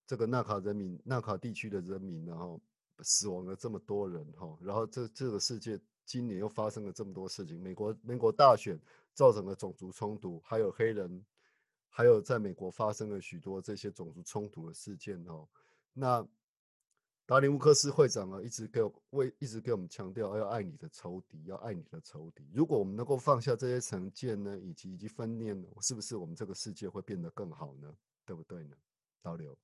[0.04, 2.60] 这个纳卡人民、纳卡地区的人民，然后。
[3.04, 8.76] 死亡了这么多人哈，然后这这个世界今年又发生了这么多事情，美国美国大选
[9.14, 11.24] 造成了种族冲突，还有黑人，
[11.88, 15.48] 还有在美国发生了许多这些种族冲突的事件哦。
[15.92, 16.26] 那
[17.28, 22.50] 达林乌克斯会长啊，一直给为一直给我们强调要爱你的仇敌，要爱你的仇敌。
[22.54, 27.94] 如果我们能够放下这些成见呢，以及以及分念，是不是我们这个世界会变得更好呢？
[28.24, 28.74] 对不对呢？
[29.20, 29.54] 导流，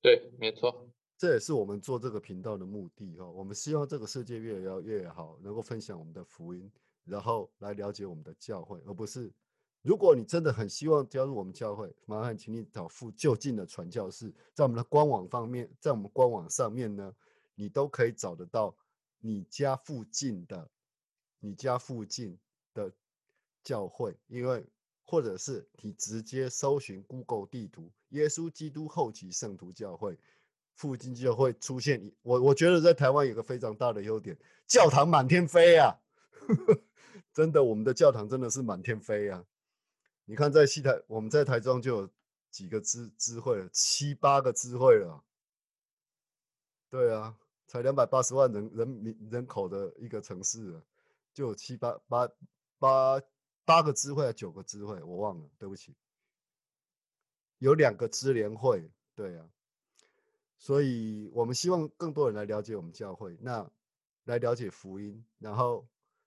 [0.00, 0.88] 对，没错。
[1.18, 6.70] 这也是我们做这个频道的目的哈，我们希望这个世界越来越好，能够分享我们的福音，
[7.02, 9.32] 然后来了解我们的教会，而不是
[9.86, 17.14] 如果你真的很希望加入我们教会，麻烦请你找附就近的传教士，在我们的官网方面，在我们官网上面呢，
[17.54, 18.76] 你都可以找得到
[19.20, 20.68] 你家附近的
[21.38, 22.36] 你家附近
[22.74, 22.92] 的
[23.62, 24.66] 教会，因为
[25.04, 30.18] 或者是你直接搜寻 Google 地图，耶稣基督后期圣徒教会。
[30.74, 35.96] 附近就会出现我，我觉得在台湾有个非常大的优点，教堂满天飞啊！
[37.32, 39.42] 真的，我们的教堂真的是满天飞啊！
[40.28, 42.10] 你看，在西台，我们在台中就有
[42.50, 45.22] 几个支支会了，七八个支会了。
[46.90, 50.82] 对啊，才两百八十万人人民人口的一个城市，
[51.32, 52.28] 就有七八八
[52.80, 53.22] 八
[53.64, 55.94] 八个支会，九个支会，我忘了，对不起。
[57.58, 59.48] 有两个支联会，对啊。
[60.58, 63.70] 所以，我们希望更多人来了解我们教会，那
[64.24, 65.86] 来了解福音，然后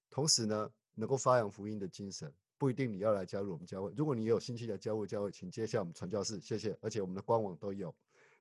[0.10, 2.34] 同时呢，能够发扬福音的精神。
[2.60, 6.78] 不一定你要来加入我们教会，如果你有兴趣来加入教会，请接下我们传教士，谢谢。
[6.82, 7.96] 而且我们的官网都有。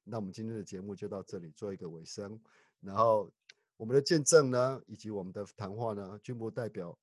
[0.04, 2.38] 那我们今天的节目就到这里，做一个尾声。
[2.80, 3.32] 然后
[3.76, 6.98] 我们的见证呢，以及我们的谈话呢，均不代表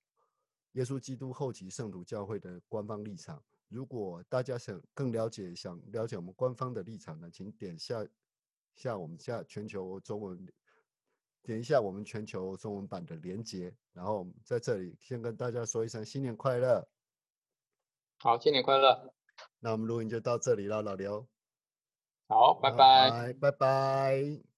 [0.74, 3.42] 耶稣基督后期圣徒教会的官方立场。
[3.70, 8.06] 如果大家想更了解，想了解我们官方的立场呢，请点下。
[8.76, 10.46] 下我们下全球中文，
[11.42, 16.86] 点一下我们全球中文版的连接，然后在这里先跟大家说一声新年快乐。
[18.20, 19.14] 好，新年快乐。
[19.60, 21.28] 那我们录音就到这里了，老刘。
[22.28, 23.34] 好，拜拜。
[23.40, 24.55] 拜拜。